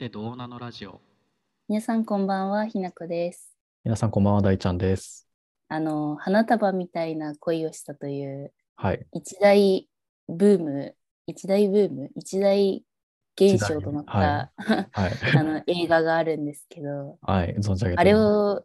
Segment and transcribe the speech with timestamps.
[0.00, 0.98] てどうなのラジオ。
[1.68, 3.54] 皆さんこんばんは、ひなこです。
[3.84, 5.28] 皆さんこんばんは、大ちゃんです。
[5.68, 9.06] あの、花束みたいな恋をしたというはい。
[9.12, 9.86] 一大
[10.26, 10.96] ブーム、
[11.26, 12.82] 一大ブーム、一大
[13.38, 15.12] 現象となった、はい。
[15.36, 17.54] あの映画があるんですけど、はい。
[17.56, 18.64] 存じ上げてあれを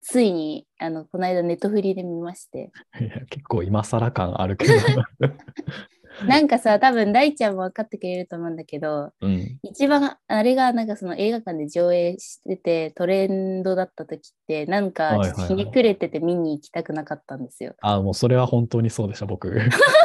[0.00, 4.72] ついに、あの、この間ネットフリで見まして、いや結構今更感あるけど。
[6.28, 9.58] なんかさ、多分大ちゃんも分かってくれると思うんだけど、うん。
[9.62, 17.74] 一番あれがなんかその映画館で上映しててトレンドだった時ってなんかひねくれてて見に行きたくなかったんですよ。
[17.80, 19.58] あ、もうそれは本当にそうでした、僕。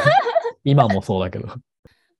[0.64, 1.48] 今もそうだけど。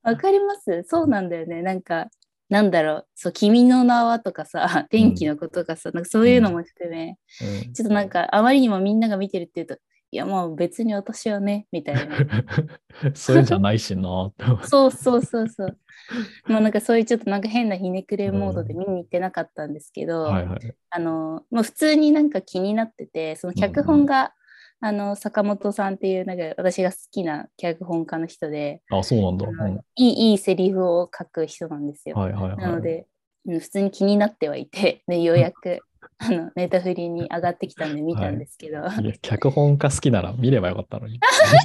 [0.02, 0.84] わかります？
[0.86, 1.62] そうなんだよね。
[1.62, 2.08] なんか
[2.48, 9.76] なんだろう、そう、君の名はとかさ、天気のこととかさ、なんかそういうのも含め、うんちょっとなんかあまりにもみんなが見てるって言うと、
[10.10, 12.16] いやもう別に私はね、みたいな。
[13.14, 14.32] それじゃないしな
[14.66, 15.78] そうそうそうそう。
[16.48, 20.74] もうなんかそういうちょっとなんか変なひねくれモードで見に行ってなかったんですけど、はいはい。
[20.90, 24.32] あの、まあ、普通になんか気になってて、その脚本が、
[24.80, 29.46] あの、坂本さんっていう、なんか私が好きな脚本家の人で、あ、そうなんだ。
[29.46, 32.16] あうんのいい、いいセリフを書く人なんですよ。
[32.16, 32.56] はいはいはい。
[32.56, 35.80] なので、うん普通に気になってはいて、で、ようやく、
[36.18, 41.20] あの、ネタフリに上がってきたんで見たんですけど、いや、脚本家好きなら見ればよかったのに。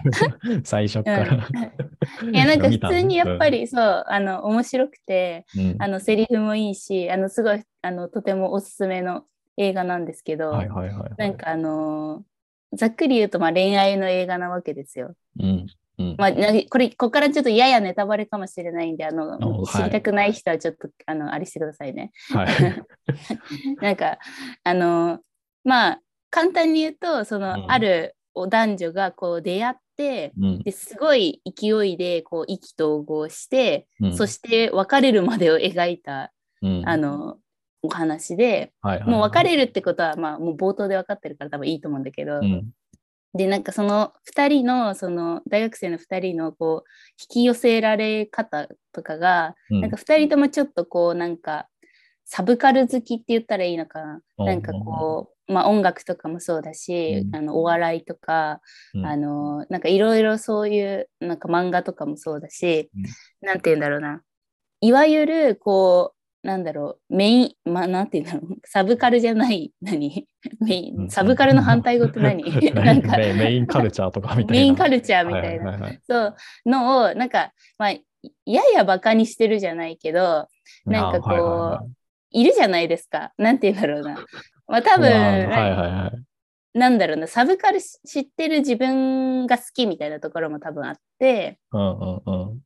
[0.64, 1.48] 最初から。
[2.32, 9.26] いや、なんか普通にやっぱりそう、あの、面白くて、うん、あの、セリフもいいし、あの、すごい、あの、とてもおすすめの
[9.58, 11.12] 映画なんですけど、はいはいはいはい。
[11.18, 12.34] なんかあのー
[12.76, 15.16] ざっくり言うとまあ恋愛の映画なわけですよ。
[15.40, 15.68] うん。
[15.98, 16.16] うん。
[16.18, 22.12] まあ、なこれ、ここからちょっとややネタバレかもしれないんで、あの、お知りたくない人はちょっと、あの、あれしてくださいね。
[22.30, 22.48] はい。
[23.82, 24.18] なんか、
[24.64, 25.22] あのー
[25.64, 26.00] まあ、
[26.30, 30.64] 簡単に言うと、その、うんあるお男女がこう出会って、うん。
[30.64, 36.34] ですごい勢いでこう意気投合して、うんそして別れるまでを描いた、
[36.64, 37.38] うんあの、
[37.84, 42.72] お話で、はいはいはいもう別れるってことは、まあ、もう冒頭で分かってるから多分いいと思うんだけど、うん。
[43.34, 46.90] で、なんかその2人の、その大学生の2人のこう、
[47.22, 49.82] 引き寄せられ方とかが、うん。
[49.82, 51.68] なんか2人ともちょっとこう、なんか、
[52.26, 54.22] サブカル好きって言ったらいいのかな。
[54.40, 54.46] うん。
[54.46, 57.36] なんかこう、まあ音楽とかもそうだし、うん。
[57.36, 58.62] あのお笑いとか、
[58.94, 59.06] うん。
[59.06, 62.92] あの、なんかいろいろそういう、なんか漫画とかもそうだし、
[63.42, 64.22] なんて言うんだろうな。
[64.82, 70.28] いわゆる、こう、なんだろう、メイン、まあ、なんて言うんだろう、サブカルじゃない、何？
[70.60, 72.44] メイうんン、サブカルの反対語って何？
[72.76, 74.52] なんか、メメインカルチャーとかみたいな。
[74.52, 77.92] メインカルチャーみたいな、はいはいはいそう、のを、なんか、まあ、
[78.46, 80.48] ややバカにしてるじゃないけど、
[80.86, 81.84] なんかこうあはいはいは
[82.32, 82.44] いい。
[82.46, 83.32] るじゃないですか。
[83.38, 84.26] なんて言うんだろうな。
[84.68, 86.24] まあ、多分、まあはいはいはい。
[86.78, 92.60] なんだろうな、サブカル知ってる自分が好きみたいなところも多分あって、うんうんうん。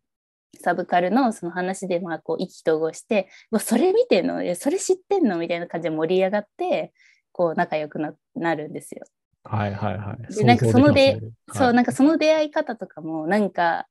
[0.59, 4.41] サブカルのその話でまあこう意気投合して、うわそれ見てんの？
[4.55, 5.37] それ知ってんの？
[5.37, 6.93] みたいな感じで盛り上がって、
[7.31, 9.05] こう仲良くななるんですよ。
[9.43, 10.33] はいはいはい。
[10.33, 11.19] でなんかそので
[11.53, 13.87] そう、なんかその出会い方とかも、なんか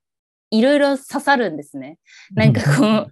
[0.51, 1.97] いろいろ刺さるんですね。
[2.35, 3.11] なんかこう、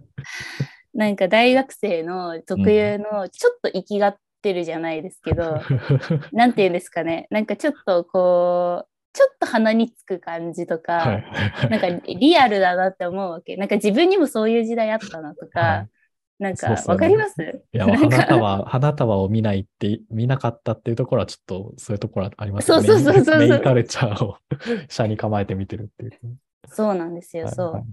[0.98, 5.62] なんか大学生の特有のちょっと生きがってるじゃないですけど、
[6.32, 11.70] なんて言うんですかね、なんかちょっとこう、ちょっと鼻につく感じとか、はい。
[11.70, 13.56] なんかリアルだなって思うわけ。
[13.56, 15.90] なんか自分にもそういう時代あったなとか、はい。
[16.38, 16.94] なんかそうっすよね。
[16.94, 17.64] わかります？
[17.74, 23.38] いや、花束、花束を見ないって、見なかったっていうところはちょっとそういうところはありますそうそうそうそうそう。
[23.38, 24.38] メインメインカルチャーを
[24.90, 26.38] 下に構えて見てるっていう。
[26.68, 27.86] そうなんですよ、そう。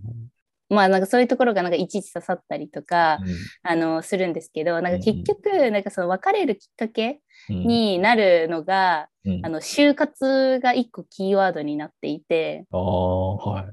[0.72, 3.32] まあなんかそういうところがなんかいちいち刺さったりとか、はい
[3.64, 5.24] あのするんですけど、なんか結うんうん。
[5.24, 9.46] 局、なんかその別れるきっかけうんになるのが、うん。
[9.46, 13.64] あの就活が一個キーワードになっていて、ああ、はい。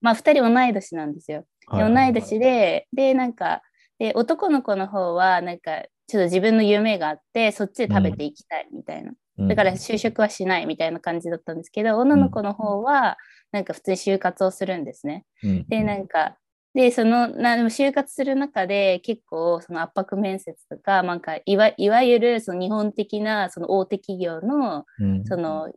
[0.00, 1.44] まあ2人同い年なんですよ。
[1.72, 3.62] ではい同い年で、で、なんか、
[3.98, 9.12] で、男の子の方は、なんか、ちょっと自分の夢があって、そっちで食べていきたいみたいな。
[9.38, 9.48] うん。
[9.48, 13.16] だから就職はしないみたいな感じだったんですけど、女の子の方は、
[13.52, 15.24] なんか普通に就活をするんですね。
[15.42, 15.66] うん。
[15.68, 16.36] で、なんか、
[16.76, 25.24] で、その、なでも就活する中で結構その圧迫面接とか、なんかいわいわゆるその日本的なその大手企業のうん。
[25.24, 25.72] その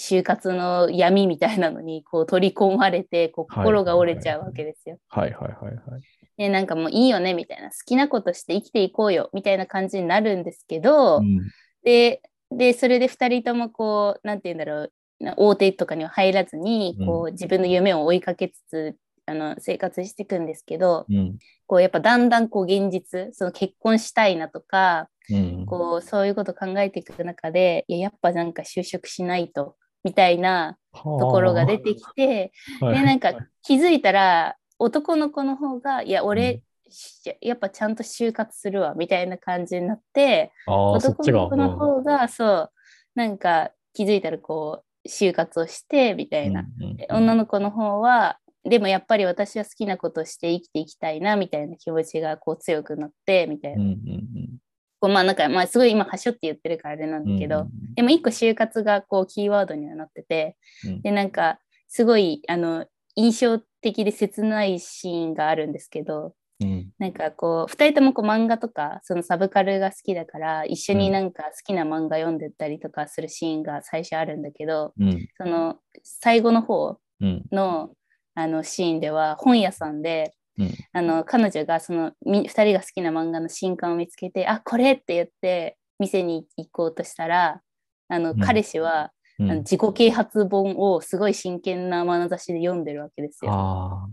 [0.00, 4.98] 就活の闇みたいなのにこう取り込まれてこうはい心が折れちゃうわけですよ。
[5.10, 6.02] はいはいはいはい。
[6.36, 11.48] で、なんかもういいよねみたいな、好きなことして生きていこうよみたいな感じになるんですけど、うん。
[11.84, 18.96] で、で、それで2人ともこう、なんて言うんだろう、な大手とかには入らずに、こう自分の夢を追いかけつつ、
[19.26, 21.38] あの生活していくんですけど、うん。
[21.66, 25.66] こうやっぱだんだんこう現実、その結婚したいなとか、うん。
[25.66, 41.24] こうそういうこと考えていく中で、いや、やっぱなんか就職しないと、みたいなところが出てきて、はで、なんか気づいたら、男の子の方が、いや、俺、しやっぱちゃんと就活するわみたいな感じになって男。
[41.24, 42.72] の子の方が、そう
[43.14, 46.64] なんか気づいたらこう就活をしてみたいな、
[47.10, 54.62] 女の子の方はでもやっぱり私は好きなことをして生きていきたいなみたいな気持ちがこう強くなってみたいな、うんうん
[55.02, 57.66] こうまあなんかまあすごい今はしょって言ってるからあれなんうんだけど、
[57.96, 60.56] でも一個就活がこうキーワードにはなってて
[60.86, 61.02] うん。
[61.02, 62.86] でなんかすごいあの
[63.16, 66.90] 印象的で切ないシーンがあるんですけどうん。
[67.00, 75.28] なんかこう2人ともこう漫画とかそのサブカルが好きだから一緒になんか好きな漫画読んでったりとかするシーンが最初あるんだけどうん。
[75.36, 77.44] その最後の方うん。
[77.50, 77.90] の
[78.34, 80.70] あのシーンでは本屋さんでうん。
[80.92, 87.60] あの彼女がその2人が好きな漫画の新刊を見つけて「あこれ!」って言って店に行こうとしたら
[88.08, 89.50] あのうん彼氏は、うん。
[89.50, 94.12] あの自己啓発本をすごい真剣な眼差しで読んでるわけですよ。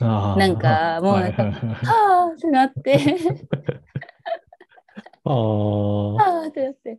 [0.00, 2.98] なんかもうなんかはあってなって。
[5.24, 6.98] ああ ってなって、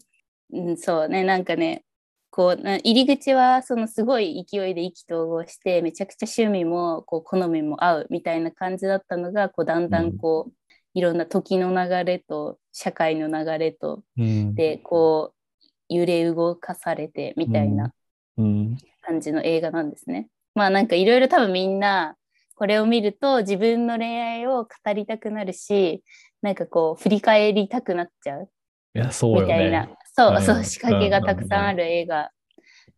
[0.53, 1.23] うん、そうね。
[1.23, 1.83] なんかね
[2.31, 10.53] こうな入り口はそのすごい勢いで意気投合してめちゃくちゃ趣味もこう好みも合うみたいな感じだったのがこうだんだんこう、
[10.93, 17.93] いろんな時の流れと社会の流れとうんでこう揺れ動かされてみたいな
[18.37, 20.29] うん感じの映画なんですね。
[20.55, 22.15] まあなんかいろいろ多分みんな
[22.55, 26.01] これを見ると自分の恋愛を語りたくなるし
[26.41, 28.49] なんかこう振り返りたくなっちゃう
[28.93, 29.95] いや、そうよみたいな、ね。
[30.13, 30.41] そう、うん。
[30.41, 32.31] そう仕掛けがたくさんある映画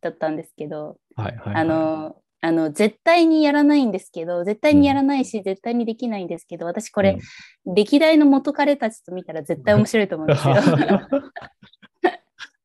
[0.01, 1.55] だったんですけど、はいはいはい。
[1.55, 2.15] あの
[2.45, 7.17] あの絶対にやらないんですけど絶対にやらないし、絶対にできないんですけど私これ、
[7.65, 10.55] 歴代の元彼たちと見たら絶対面白いと思うんですよ。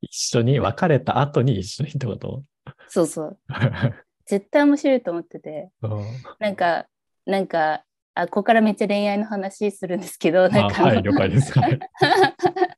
[0.00, 2.42] 一緒に別れた後に一緒にってこと？
[2.88, 3.38] そうそう。
[4.26, 5.70] 絶対面白いと思ってて。
[5.82, 6.02] うん。
[6.40, 6.86] なんか
[7.24, 7.84] なんか
[8.14, 10.82] あここからめっちゃ恋愛の話するんですけどなんか。
[10.82, 11.52] はい、了解です。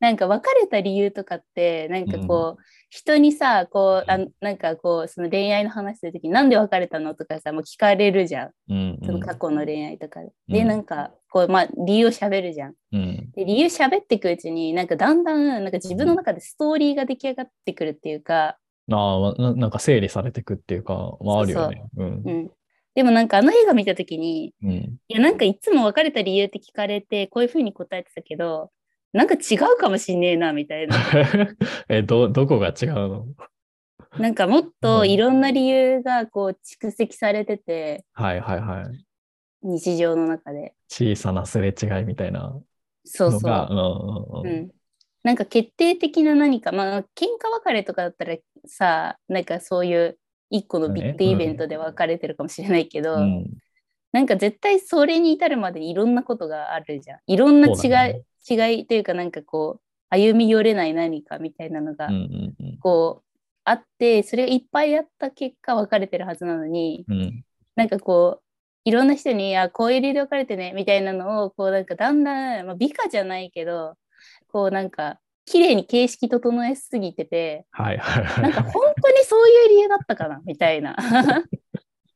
[0.00, 8.50] はいなんか別れた理由とかってなんかこう、人にさこうあなんかこうその恋愛の話するときになんで別れたのとかさもう聞かれるじゃん。
[8.70, 10.32] うんその過去の恋愛とかで。
[10.48, 10.68] でうん。
[10.68, 12.74] なんかこうまあ理由を喋るじゃん。
[12.92, 13.30] うん。
[13.32, 18.56] で理由喋っていくうちになんかだんだんなんか自分の中でストーリーが出来上がってくるっていうか、
[18.90, 21.84] ああな、なんか整理されていくっていうか、まああるよね。
[21.96, 22.22] うん。
[22.24, 22.50] うん、
[22.94, 24.70] でもなんかあの映画見た時にうん。
[24.70, 28.70] いやなんかいつも別れた理由って聞かれてこういうふうに答えてたけど
[29.16, 30.96] なんか違うかもしんねえなみたいな。
[31.88, 33.26] え、ど、どこが違うの？
[34.18, 39.06] なんかもっといろんな理由がこう蓄積されててはいはいはい。
[39.62, 40.74] 日常の中で。
[40.88, 42.58] 小さなすれ違いみたいな
[43.04, 44.42] そうそう。
[44.44, 44.70] うん
[45.22, 48.36] なんか決定的な何かまあ喧嘩別れとかだったら
[48.66, 50.18] さなんかそういう
[50.50, 53.46] 一個のビッグイベントで別れてるかもしれないけど、うん
[54.12, 57.18] なんか絶対それに至るまでにいろんなことがあるじゃん。
[57.26, 62.08] いろんな違い、違いというかなんかこう歩み寄れない何かみたいなのが
[62.80, 67.44] こうあってそれがいっぱいあった結果別れてるはずなのにうん
[67.74, 68.42] なんかこう
[68.84, 73.96] いろんな人にあこういう理由で別れてねみたいなのをこうなんかだんだん、まあ、美化じゃないけど
[74.48, 78.42] こうなんか綺麗に形式整えすぎててはいはいはい。
[78.42, 80.96] なんか本当にそういう理由だったかなみたいな。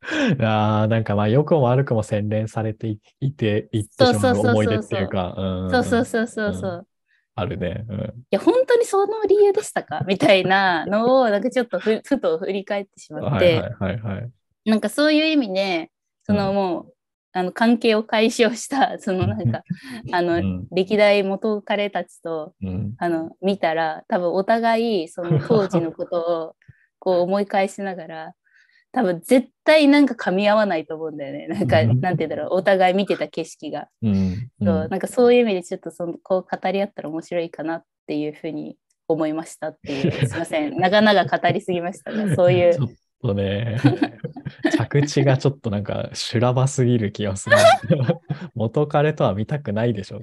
[0.41, 6.87] あーなんかまあ良くも悪くも洗練されていいていってしまう思い出っていうか、うんそうそうそうそうそう。
[7.35, 7.85] あるね。
[7.89, 7.97] うん。
[7.99, 10.03] いや本当にその理由でしたか？
[10.09, 14.31] みたいなのをなんかちょっとふふと振り返ってしまって、はいはいはいはい。
[14.65, 15.91] なんかそういう意味で
[16.25, 16.55] そのうん。
[16.55, 16.95] もう、
[17.33, 19.63] あの関係を解消した そのなんか
[20.13, 20.67] あの、うん。
[20.73, 22.95] 歴代元彼たちとうん。
[22.99, 26.57] あの見たら多分お互いその当時のことを
[26.99, 28.35] こう思い返しながら
[28.93, 31.47] 多分絶対なんか噛み合わないと思うんだよね。
[31.47, 32.01] なんかうん。
[32.01, 32.55] なんて言うんだろう。
[32.55, 34.51] お互い見てた景色が、うん。
[34.61, 34.89] そう。
[34.91, 40.13] なんかそういう意味でちょっとそのこう語り合ったら面白いかなっていうふうに思いましたっていう。
[40.27, 40.77] すいません。
[40.77, 42.75] 長々語りすぎましたがそういう。
[42.75, 42.89] ちょっ
[43.23, 43.79] とね、
[44.77, 47.57] 着地がちょっとなんか修羅場すぎる気がする。
[48.55, 50.21] 元彼とは見たくないでしょ。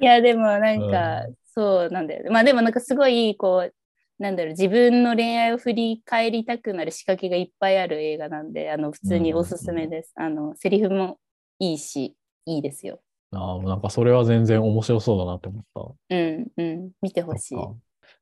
[0.00, 2.30] いやでもなんか、うそうなんだよね。
[2.30, 3.74] まあでもなんかすごいこう
[4.18, 11.18] なんだろう自分の恋愛を振り返りたくなる仕掛けがいっぱいある映画なんであの普通におすすめです、あのセリフも
[11.58, 12.16] いいし
[12.46, 13.00] いいですよ。
[13.32, 15.64] ああ、なんかそれは全然面白そうだなって思っ
[16.08, 16.16] た。
[16.16, 16.90] うんうん。
[17.02, 17.56] 見てほしい。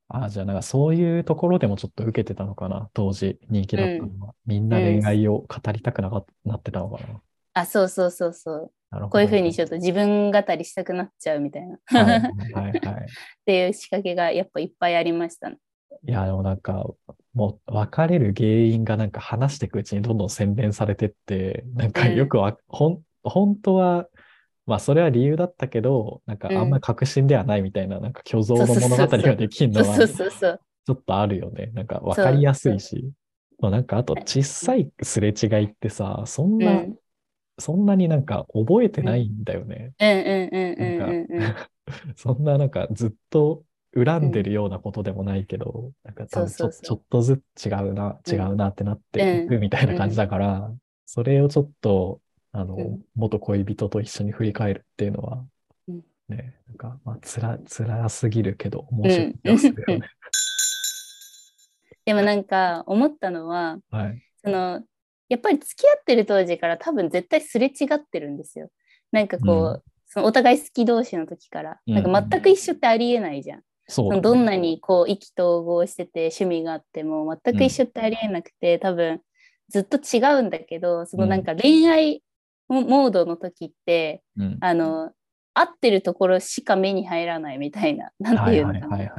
[0.07, 4.33] ああ、じゃあなんかそういうところでもちょっと受けてたのかな、当時人気だったのは。
[4.45, 7.21] みんな恋愛を語りたくなかなってたのかな。
[7.55, 8.71] あそうそうそうそう。
[9.09, 12.17] こういうふうにちょっと自分語りしたくなっちゃうみたいな、はい。
[12.17, 12.21] っ
[12.53, 13.07] はいはい。
[13.45, 15.57] ていう仕掛けがやっぱいっぱいありましたね
[16.07, 16.85] いや、でもなんか、
[17.33, 24.07] もう別れる原因がなんか話していくうちにどんどん洗練されてって、なんかうんよくわ、ほん、本当は、
[24.65, 29.97] まあそれは理由だったけど、なんかあんまり確信ではないみたいな、なんか虚像の物語ができるのは。
[30.85, 31.67] ちょっとあるよね。
[31.73, 33.11] なんかわかりやすいし。
[33.59, 36.95] まあなんかあと小さいすれ違いってさ、そんな、ん
[37.57, 39.93] そんなになんか覚えてないんだよね。
[39.99, 41.55] うんうんうんうんうん。
[42.15, 43.63] そんななんかずっと
[43.95, 48.33] 恨んでるようなことでもないけど、なんか多分ちょちょっとずつ違うな、うん。
[48.33, 50.71] 違うなってなっていくみたいな感じだから、
[51.05, 52.19] それをちょっと、
[52.51, 53.01] あの、うん。
[53.15, 55.43] 元恋人と一緒に振り返るっていうのは
[55.87, 60.07] うん、ね、なんか、まあ、つら、つらすぎるけど、面白い気がするよね。
[62.05, 64.21] でもなんか思ったのは、はい。
[64.43, 64.81] その
[65.29, 68.69] やっぱり付き合ってる当時から多分絶対すれ違ってるんですよ。
[69.11, 69.81] なんかこう、うん。
[70.05, 71.95] そのお互い好き同士の時から、うん。
[71.95, 72.03] なん。
[72.03, 73.61] か全く一緒ってありえないじゃん。
[73.87, 79.21] そうどんなにこう意気投合してて趣味があっても全く一緒ってありえなくて、多分
[79.69, 82.23] ずっと違うんだけどそのなんか恋愛
[82.67, 84.57] モモードの時って、うん。
[84.61, 85.11] あの
[85.55, 89.11] 合ってるところしか目に入らないみたいな なんていうのかな。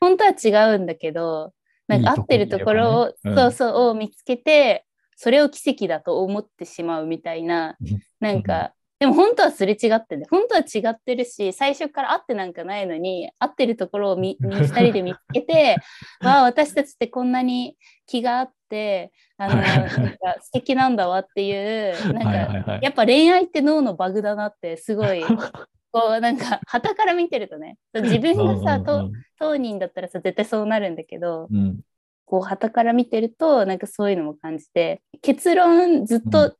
[0.00, 1.52] 本当は違うんだけど
[1.88, 3.12] なんか合ってるところをね。
[3.24, 3.34] うん。
[3.34, 4.86] そうそうを見つけて
[5.16, 8.00] それを奇跡だと思ってしまうみたいなうん。
[8.20, 15.76] なんか、でも本当はすれ違ってる本当は違ってるし最初から会ってなんかないのに合ってるところをみ 2人で見つけて
[16.20, 17.76] わあ私たちってこんなに
[18.06, 22.80] 気があってあのなんか素敵なんだわっていうなんか、はいはいはい。
[22.82, 25.22] やっぱ恋愛って脳のバグだなってすごい
[25.92, 31.56] こうなんか旗から見てるとね自分がさ、とうん当人だったらさ絶対そうなるんだけどうん。
[31.56, 31.80] うん
[32.28, 36.54] こう旗から見てるとなんかそういうのも感じて結論ずっうと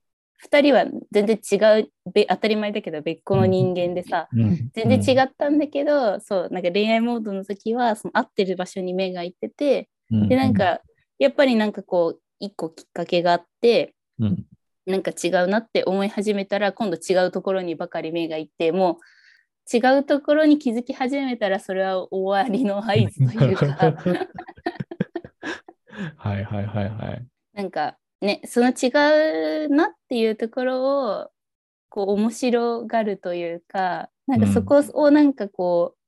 [0.45, 4.71] 2人は全然違うべ当たり前だけど別個の人間でさ、うん。
[4.73, 10.29] 全然違ったんだけど、そうなんか恋愛モードの時はその合ってる場所に目がいっててうん。
[10.29, 10.81] でなんか
[11.19, 14.45] やっぱりなんかこう一個きっかけがあってうん。
[14.87, 19.01] なんか違うなって思い始めたら今度違うところにばかり目がいっても
[19.73, 23.67] う違うところに気づき始めたらそれは終わりの合図というか。
[26.17, 27.27] はいはいはいはい。
[27.53, 31.31] なんかねその違うなっていうところを
[31.89, 35.99] こう面白がるというかなんかそこをなんかこう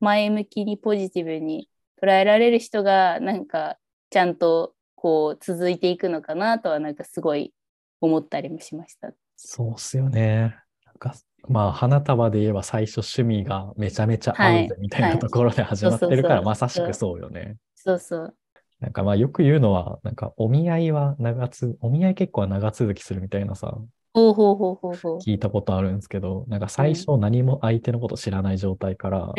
[0.00, 1.68] 前向きにポジティブに
[2.02, 3.78] 捉えられる人がなんか
[4.10, 7.52] ちゃんとこう続いていくのかなとはなんかすごい
[8.00, 9.12] 思ったりもしました。
[9.36, 10.56] そうっすよね。
[10.86, 11.14] なんか、
[11.48, 17.56] まあ、花束で言えば最初趣味がめちゃめちゃ合うぜみたいはないところで始まってるから、まさしくそうよね。
[17.74, 18.36] そうそう。
[18.82, 23.78] なんかまあよく言うのは、なんかお見合いは長つ、お見合い結構は長続きするみたいなさ、
[24.12, 25.18] ほうほうほうほうほう。
[25.18, 29.32] 聞いたことあるんですけど、なんか最初何も相手のこと知らない状態から。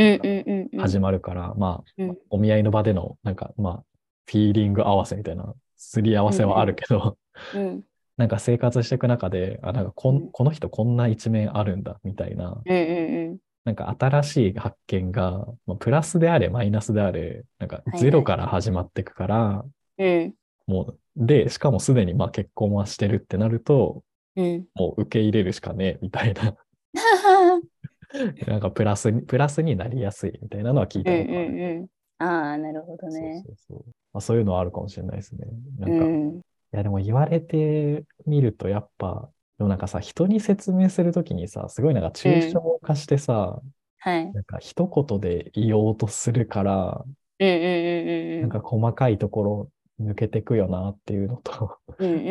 [0.80, 2.18] 始まるから、まあ、うん。
[2.30, 3.84] お見合いの場での、なんかまあ、
[4.26, 7.18] フィーリング合わせみたいな、すり合わせはあるけど、
[7.54, 7.82] うん
[8.16, 19.66] なんか生活していく中で、あ、なんかこの人こんな一面あるんだ、みたいな、うんうんなんか新しい発見が、まあ、プラスであれ、マイナスであれ、なんかはいゼロから始まっていくから、
[19.98, 20.24] うん。
[20.24, 20.34] うん
[20.66, 24.04] もう、で、しかもすでにまあ結婚はしてるってなると、
[24.36, 24.66] うん。
[24.76, 26.56] もう受け入れるしかねえ、みたいな、
[28.48, 31.50] なんかプラスに、プラスになりやすいみたいなのは聞いたうんことある。
[31.50, 31.88] うんうん。
[32.20, 33.44] ああ、なるほどそうね。
[33.46, 33.84] そうそう。
[34.14, 35.46] まあ、そういうのはあるかもしれないですね。
[35.80, 36.42] なか、いうんん。
[36.72, 39.30] やでも言われてみるとやっぱ、
[39.64, 43.62] でもなんかさ、人に説明するときにさ、すごいなんか抽象化してさ、
[44.00, 44.34] はい。
[44.34, 47.06] なんか一言で言おうとするから、
[47.40, 52.12] うんうんうんうんなんか細かいところ抜けてくよなっていうのと、うん。
[52.12, 52.28] うんうん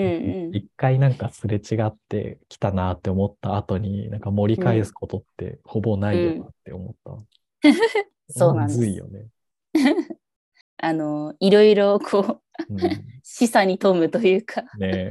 [0.46, 0.54] うん。
[0.54, 6.94] 一回なんかすれ違ってきたなって思った後に、なんか盛り返すことってほぼないよなって思っ
[7.62, 7.70] た。
[8.28, 9.26] そうなんですむずいよね。
[10.76, 12.78] あの、いろいろこう、うん、
[13.22, 15.10] 示唆に富むというか、ね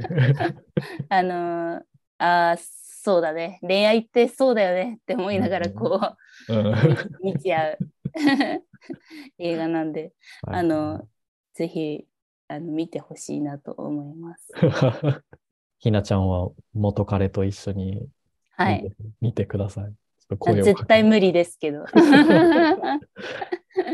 [1.08, 1.82] あの、
[2.22, 3.58] ああ、そうだね。
[3.62, 6.16] 恋愛ってそうだよねって思いながらこ
[6.48, 6.72] うんう、
[7.20, 7.78] 見見ちゃう
[9.38, 10.12] 映画なんで、
[10.42, 11.08] あの、
[11.54, 12.06] ぜひ、
[12.46, 14.52] あの見てほしいなと思います。
[15.80, 18.08] ひなちゃんは元彼と一緒に
[18.52, 18.88] はい。
[19.20, 19.92] 見て,、ください。
[20.62, 21.84] 絶対無理ですけど。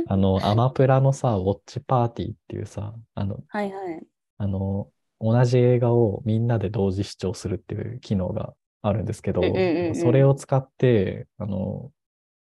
[0.06, 4.06] あの、アマプラのさ、ウォッチパーティーっていうさ、あの、はいはい。
[4.38, 11.90] あの、同じ映画をみんなで同時視聴するっていう機能があるんですけど、うんうんうんうんそれを使って、あの、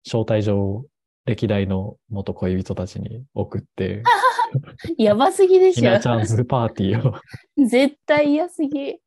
[0.06, 0.86] 招待状を
[1.26, 4.04] 歴代の元恋人たちに送って、
[4.98, 7.14] やばすぎでひしょなちゃんズパーティーを
[7.68, 9.00] 絶対嫌すぎ。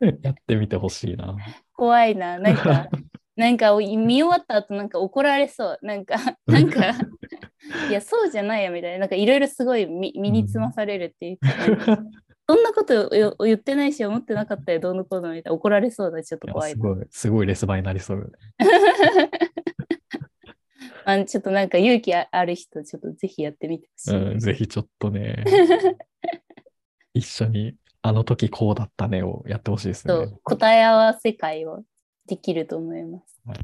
[0.22, 1.36] やってみてほしいな。
[1.74, 2.38] 怖いな。
[2.38, 2.88] なんか、
[3.36, 5.78] なんか見終わった後なんか怒られそう。
[5.82, 6.16] なんか、
[6.46, 6.90] なんか、
[7.88, 11.48] いや、そうじゃないよみたいな、なんかいろいろすごい身身につまされるっていうか、
[12.52, 16.78] そんなことよ言ってないし、思ってなかったよ、どうのこうのみたいな、怒られそうだ、ちょっと怖いす。
[16.78, 18.30] ごい、すごいレスバになりそう。
[21.06, 24.32] あちょっとなんか勇気あある人、ちょっとぜひやってみてほしい。
[24.32, 25.42] うん、ぜひちょっとね、
[27.14, 30.14] 一緒に、あの時こうだったねをやってほしいですね。
[30.42, 31.82] 答え合わせ会を
[32.26, 33.40] できると思います。
[33.46, 33.58] はい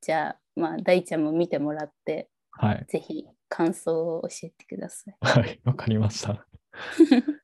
[0.00, 2.84] じゃあ、まあ、大ちゃんも見てもらって、はい。
[2.88, 5.16] ぜひ感想を教えてください。
[5.20, 6.46] はい、わかりました。